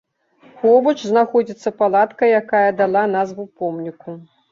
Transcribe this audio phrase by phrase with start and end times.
[0.61, 4.17] Побач знаходзіцца палатка, якая дала назву помніку.